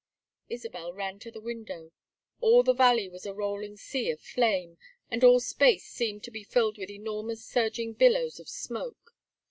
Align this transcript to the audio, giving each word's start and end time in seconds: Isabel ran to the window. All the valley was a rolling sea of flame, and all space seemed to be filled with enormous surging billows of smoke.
Isabel 0.49 0.93
ran 0.93 1.19
to 1.19 1.29
the 1.29 1.39
window. 1.39 1.91
All 2.39 2.63
the 2.63 2.73
valley 2.73 3.07
was 3.07 3.27
a 3.27 3.35
rolling 3.35 3.77
sea 3.77 4.09
of 4.09 4.19
flame, 4.19 4.79
and 5.11 5.23
all 5.23 5.39
space 5.39 5.85
seemed 5.85 6.23
to 6.23 6.31
be 6.31 6.43
filled 6.43 6.79
with 6.79 6.89
enormous 6.89 7.45
surging 7.45 7.93
billows 7.93 8.39
of 8.39 8.49
smoke. 8.49 9.13